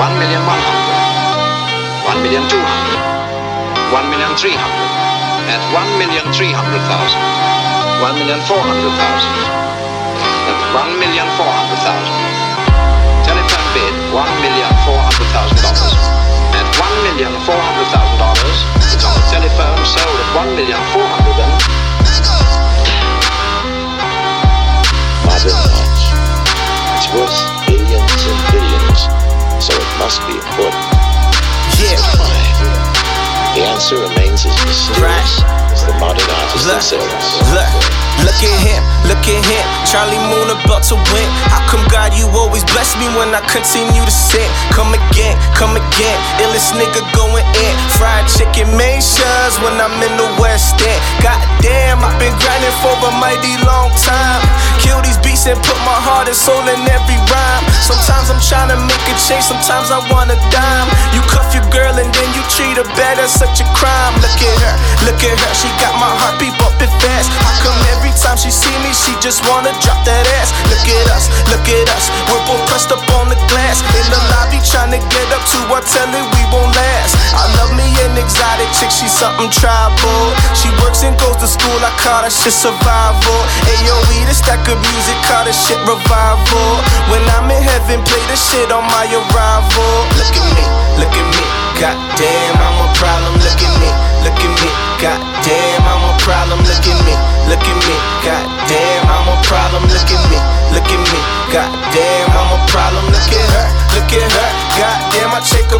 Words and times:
One 0.00 0.16
million 0.16 0.40
one 0.48 0.56
hundred, 0.56 2.08
one 2.08 2.20
million 2.24 2.40
two 2.48 2.56
hundred, 2.56 3.00
one 3.92 4.08
million 4.08 4.32
three 4.40 4.56
hundred. 4.56 4.88
at 5.52 5.60
one 5.76 5.90
million 6.00 6.24
three 6.32 6.48
hundred 6.56 6.80
thousand, 6.88 7.20
one 8.00 8.16
million 8.16 8.40
four 8.48 8.64
hundred 8.64 8.96
thousand, 8.96 9.36
at 10.48 10.58
one 10.72 10.96
million 10.96 11.28
four 11.36 11.52
hundred 11.52 11.80
thousand. 11.84 12.16
Telephone 13.28 13.68
bid 13.76 13.94
one 14.16 14.32
million 14.40 14.72
four 14.88 14.96
hundred 15.04 15.28
thousand 15.36 15.60
dollars. 15.68 15.92
At 16.56 16.68
one 16.80 16.96
million 17.04 17.32
four 17.44 17.60
hundred 17.60 17.88
thousand 17.92 18.16
dollars, 18.16 18.56
the 19.04 19.24
telephone 19.28 19.84
sold 19.84 20.16
at 20.16 20.30
1 20.48 20.56
million 20.56 20.80
must 30.00 30.20
be 30.26 30.34
important. 30.34 30.84
Yeah, 31.76 32.00
why? 32.16 32.32
The 33.54 33.62
answer 33.66 33.96
remains 33.98 34.46
as 34.46 34.54
mysterious 34.64 35.02
Right. 35.02 35.72
as 35.74 35.82
the 35.84 35.92
modern 35.98 36.22
artists 36.38 36.66
look, 36.66 36.78
themselves. 36.80 37.26
look, 37.50 37.70
look 38.24 38.40
at 38.46 38.56
him, 38.62 38.82
look 39.10 39.24
at 39.26 39.42
him. 39.42 39.64
Charley 39.84 40.18
Moon 40.30 40.54
about 40.54 40.82
to 40.88 40.94
win. 41.12 41.28
How 41.50 41.60
come 41.68 41.82
God 41.90 42.14
you 42.14 42.29
me 43.00 43.08
when 43.16 43.32
I 43.32 43.40
continue 43.48 44.04
to 44.04 44.12
sin? 44.12 44.44
Come 44.76 44.92
again, 44.92 45.34
come 45.56 45.74
again. 45.74 46.18
Illest 46.44 46.76
nigga 46.76 47.00
going 47.16 47.48
in. 47.56 47.74
Fried 47.96 48.28
chicken 48.28 48.68
measures 48.76 49.54
when 49.64 49.80
I'm 49.80 49.96
in 50.04 50.14
the 50.20 50.28
West 50.36 50.76
End. 50.84 51.00
Goddamn, 51.24 52.04
I've 52.04 52.20
been 52.20 52.36
grinding 52.36 52.76
for 52.84 52.92
a 53.08 53.10
mighty 53.16 53.56
long 53.64 53.88
time. 53.96 54.44
Kill 54.84 55.00
these 55.00 55.16
beats 55.24 55.48
and 55.48 55.56
put 55.64 55.76
my 55.88 55.96
heart 55.96 56.28
and 56.28 56.36
soul 56.36 56.60
in 56.68 56.80
every 56.88 57.18
rhyme. 57.28 57.64
Sometimes 57.80 58.28
I'm 58.28 58.40
trying 58.40 58.70
to 58.72 58.78
make 58.80 59.04
a 59.08 59.16
change, 59.16 59.44
sometimes 59.48 59.88
I 59.88 60.00
want 60.12 60.32
a 60.32 60.38
dime. 60.52 60.88
You 61.16 61.20
cuff 61.28 61.52
your 61.56 61.64
girl 61.72 61.96
and 61.96 62.08
then 62.08 62.28
you 62.36 62.42
treat 62.52 62.76
her 62.76 62.88
bad, 62.96 63.16
that's 63.16 63.32
such 63.32 63.60
a 63.60 63.66
crime. 63.76 64.12
Look 64.24 64.40
at 64.40 64.58
her, 64.60 64.76
look 65.08 65.20
at 65.20 65.36
her, 65.36 65.52
she 65.56 65.68
got 65.80 65.96
my 65.96 66.08
heartbeat 66.08 66.52
bumping 66.60 66.92
fast. 67.00 67.28
How 67.44 67.54
come 67.64 67.78
every 67.96 68.12
time 68.16 68.40
she 68.40 68.48
see 68.48 68.72
me, 68.80 68.92
she 68.96 69.12
just 69.20 69.44
wanna 69.48 69.72
drop 69.84 70.00
that 70.08 70.24
ass? 70.40 70.48
Look 70.72 70.86
at 70.88 71.06
us, 71.12 71.28
look 71.52 71.66
at 71.68 71.88
us, 71.92 71.99
our 75.90 76.06
telling 76.06 76.26
we 76.30 76.42
won't 76.54 76.74
last. 76.74 77.18
I 77.34 77.46
love 77.58 77.74
me 77.74 77.86
an 78.06 78.14
exotic 78.18 78.70
chick, 78.78 78.90
she's 78.90 79.12
something 79.12 79.50
tribal. 79.50 80.34
She 80.54 80.70
works 80.82 81.02
and 81.02 81.18
goes 81.18 81.36
to 81.42 81.48
school, 81.48 81.78
I 81.82 81.90
call 81.98 82.22
that 82.22 82.32
shit 82.32 82.54
survival. 82.54 83.40
Ayo, 83.66 83.94
we 84.10 84.22
the 84.26 84.34
stack 84.34 84.62
of 84.70 84.78
music, 84.78 85.18
call 85.26 85.44
this 85.44 85.58
shit 85.58 85.78
revival. 85.86 86.70
When 87.10 87.22
I'm 87.38 87.50
in 87.50 87.62
heaven, 87.62 88.02
play 88.06 88.22
the 88.30 88.38
shit 88.38 88.70
on 88.70 88.86
my 88.86 89.06
arrival. 89.10 89.90
Look 90.18 90.34
at 90.34 90.46
me, 90.54 90.64
look 91.02 91.14
at 91.14 91.26
me, 91.26 91.44
goddamn, 91.78 92.54
I'm 92.58 92.78
a 92.86 92.88
problem. 92.94 93.34
Look 93.42 93.58
at 93.58 93.74
me, 93.82 93.90
look 94.22 94.38
at 94.38 94.52
me, 94.62 94.68
goddamn, 95.00 95.82
I'm 95.86 96.04
a 96.06 96.12
problem. 96.22 96.60
Look 96.66 96.86
at 96.86 96.98
me, 97.02 97.14
look 97.50 97.64
at 97.66 97.78
me, 97.82 97.94
goddamn, 98.22 99.02
I'm 99.10 99.26
a 99.26 99.36
problem. 99.42 99.82
Look 99.90 100.10
at 100.10 100.22
me, 100.30 100.38
look 100.74 100.86
at 100.86 101.00
me, 101.08 101.18
goddamn, 101.50 102.30
I'm 102.30 102.50
a 102.54 102.58
problem. 102.68 103.04
Look 103.10 103.32
at 103.32 103.48
her, 103.54 103.66
look 103.96 104.12
at 104.12 104.28
her, 104.28 104.50
goddamn, 104.76 105.32
I 105.34 105.40
chick 105.40 105.66
a 105.72 105.79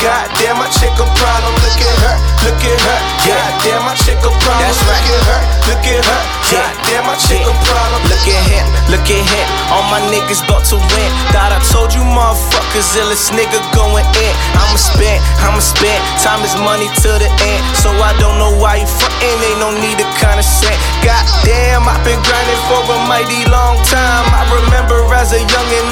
goddamn, 0.00 0.58
I 0.60 0.66
chick 0.72 0.96
a 0.96 1.06
problem. 1.06 1.52
Look 1.60 1.80
at 1.80 1.96
her, 2.04 2.16
look 2.48 2.60
at 2.64 2.80
her, 2.80 2.98
goddamn, 3.28 3.84
I 3.84 3.94
chick 3.94 4.20
a 4.24 4.32
problem. 4.40 4.64
That's 4.64 4.80
right. 4.88 5.04
Look 5.04 5.12
at 5.12 5.24
her, 5.28 5.40
look 5.68 5.84
at 5.84 6.02
her, 6.04 6.20
goddamn, 6.48 7.06
I 7.06 7.14
chick 7.20 7.44
a 7.44 7.54
problem. 7.68 8.00
Look 8.08 8.24
at 8.24 8.42
him, 8.48 8.64
look 8.88 9.06
at 9.06 9.22
him. 9.22 9.46
All 9.68 9.84
my 9.92 10.00
niggas 10.08 10.40
about 10.44 10.64
to 10.72 10.80
win. 10.80 11.10
Thought 11.36 11.52
I 11.52 11.60
told 11.68 11.92
you 11.92 12.02
motherfuckers, 12.02 12.96
illest 12.96 13.30
nigga 13.36 13.60
going 13.76 14.08
in. 14.24 14.32
I'ma 14.56 14.80
spend, 14.80 15.20
I'ma 15.44 15.60
spend. 15.60 16.00
Time 16.24 16.40
is 16.42 16.56
money 16.56 16.88
to 17.04 17.10
the 17.20 17.30
end. 17.44 17.62
So 17.76 17.92
I 17.92 18.16
don't 18.18 18.40
know 18.40 18.56
why 18.56 18.80
you 18.80 18.88
frontin', 18.88 19.40
ain't 19.44 19.60
no 19.60 19.70
need 19.76 20.00
to 20.00 20.08
condescend. 20.16 20.76
Goddamn, 21.04 21.84
I've 21.84 22.00
been 22.02 22.20
grinding 22.24 22.60
for 22.66 22.80
a 22.88 22.98
mighty 23.04 23.44
long 23.52 23.76
time. 23.84 24.29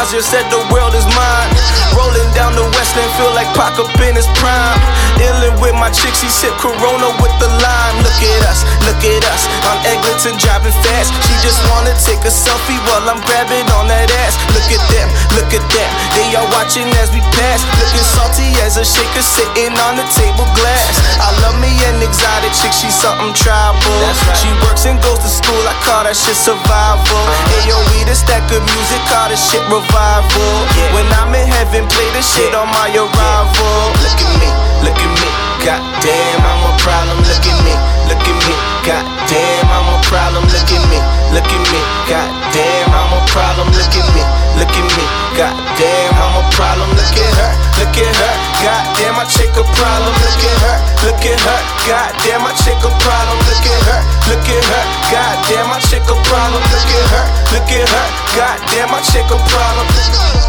I 0.00 0.08
remember 0.08 0.16
as 0.16 0.32
a 0.32 0.40
youngin', 0.40 0.40
Nasir 0.40 0.40
said 0.40 0.46
the 0.48 0.62
world 0.72 0.94
is 0.96 1.04
mine. 1.12 1.50
Rolling 1.92 2.32
down 2.32 2.56
the 2.56 2.64
west 2.72 2.96
end, 2.96 3.10
feel 3.20 3.32
like 3.36 3.50
Pac 3.52 3.76
up 3.76 3.92
in 4.00 4.16
his 4.16 4.26
prime. 4.40 4.80
Illin' 5.20 5.60
with 5.60 5.76
my 5.76 5.90
chicks, 5.92 6.24
he 6.24 6.28
sip 6.32 6.56
Corona 6.56 7.12
with 7.20 7.34
the 7.36 7.50
lime. 7.60 7.96
Look 8.00 8.20
at 8.24 8.42
us, 8.48 8.64
look 8.88 9.02
at 9.04 9.24
us. 9.28 9.42
On 9.68 9.76
Eglinton 9.84 10.40
driving 10.40 10.72
fast. 10.80 11.12
She 11.28 11.34
just 11.44 11.60
wanna 11.68 11.92
take 12.00 12.24
a 12.24 12.32
selfie 12.32 12.80
while 12.88 13.04
I'm 13.12 13.20
grabbing 13.28 13.68
on 13.76 13.88
that 13.92 14.08
ass. 14.24 14.40
Look 14.56 14.68
at 14.72 14.80
them, 14.88 15.08
look 15.36 15.52
at 15.52 15.64
them. 15.68 15.90
They 16.16 16.32
are 16.32 16.48
watching 16.56 16.88
as 17.02 17.12
we 17.12 17.20
pass. 17.36 17.60
Looking 17.76 18.06
salty 18.06 18.48
as 18.64 18.80
a 18.80 18.84
shaker 18.86 19.20
sitting 19.20 19.76
on 19.84 20.00
the 20.00 20.06
table 20.16 20.48
glass. 20.56 20.96
I 21.20 21.28
love 21.44 21.60
me 21.60 21.68
an 21.92 22.00
exotic 22.00 22.56
chick, 22.56 22.72
she's 22.72 22.96
something 22.96 23.36
tribal. 23.36 23.76
Right. 23.84 24.36
She 24.38 24.48
and 24.86 24.96
goes 25.02 25.18
to 25.20 25.28
school, 25.28 25.60
I 25.68 25.74
call 25.84 26.04
that 26.08 26.16
shit 26.16 26.36
survival. 26.36 27.20
Ayo, 27.60 27.76
we 27.92 28.04
the 28.08 28.16
stack 28.16 28.48
of 28.48 28.62
music, 28.64 29.02
call 29.12 29.28
this 29.28 29.40
shit 29.40 29.60
revival. 29.68 30.52
When 30.96 31.04
I'm 31.20 31.34
in 31.36 31.44
heaven, 31.44 31.84
play 31.90 32.08
this 32.16 32.24
shit 32.24 32.54
on 32.56 32.64
my 32.72 32.88
arrival. 32.88 33.76
Look 34.00 34.20
at 34.20 34.32
me, 34.40 34.48
look 34.80 34.96
at 34.96 35.10
me, 35.20 35.28
goddamn, 35.60 36.40
I'm 36.40 36.64
a 36.64 36.72
problem. 36.80 37.18
Look 37.28 37.44
at 37.44 37.58
me, 37.60 37.74
look 38.08 38.24
at 38.24 38.36
me, 38.40 38.54
goddamn, 38.86 39.68
I'm 39.68 39.88
a 39.90 39.98
problem. 40.08 40.48
Look 40.48 40.70
at 40.72 40.82
me, 40.88 40.98
look 41.36 41.50
at 41.50 41.62
me, 41.68 41.80
goddamn, 42.08 42.49
look 51.20 51.32
at 51.32 51.40
her, 51.40 51.60
goddamn, 51.86 52.46
I 52.46 52.52
chick 52.64 52.80
a 52.80 52.88
problem. 53.04 53.38
Look 53.44 53.66
at 53.68 53.82
her, 53.84 54.00
look 54.30 54.48
at 54.48 54.64
her, 54.64 54.84
goddamn, 55.12 55.68
I 55.68 55.78
chick 55.80 56.02
a 56.08 56.16
problem. 56.24 56.62
Look 56.72 56.88
at 56.96 57.06
her, 57.12 57.24
look 57.52 57.68
at 57.68 57.88
her, 57.88 58.06
goddamn, 58.36 58.94
I 58.94 59.00
chick 59.02 59.28
a 59.28 59.36
problem. 59.36 60.39